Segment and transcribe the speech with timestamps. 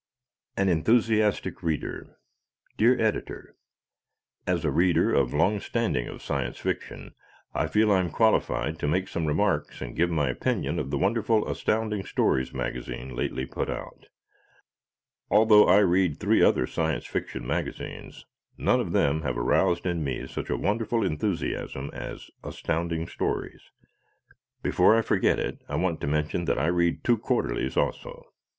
[0.57, 2.17] An Enthusiastic Reader
[2.75, 3.53] Dear Editor:
[4.47, 7.13] As a reader of long standing of Science Fiction
[7.53, 10.97] I feel I am qualified to make some remarks and give my opinion of the
[10.97, 14.07] wonderful Astounding Stories magazine lately put out.
[15.29, 18.25] Although I read three other Science Fiction magazines
[18.57, 23.69] none of them have aroused in me such a wonderful enthusiasm as Astounding Stories.
[24.63, 28.33] Before I forget it I want to mention that I read two quarterlies also.